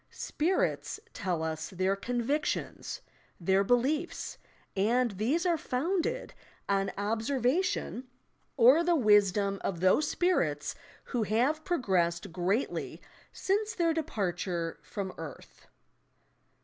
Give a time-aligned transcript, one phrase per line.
[0.09, 3.01] "Spirits" tell us their convictions,
[3.39, 4.39] their beliefs,
[4.75, 6.33] and these are founded
[6.67, 8.07] on observation,
[8.57, 12.99] or the wisdom of those spirits who have progressed greatly
[13.31, 15.67] since their departure from earth.